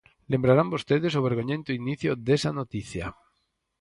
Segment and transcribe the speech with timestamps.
[0.33, 3.05] Lembrarán vostedes o vergoñento inicio desa noticia.